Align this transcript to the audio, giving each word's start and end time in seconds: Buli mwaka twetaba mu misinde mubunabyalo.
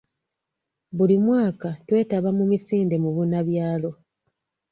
Buli 0.97 1.15
mwaka 1.25 1.69
twetaba 1.87 2.29
mu 2.37 2.43
misinde 2.51 2.95
mubunabyalo. 3.03 3.91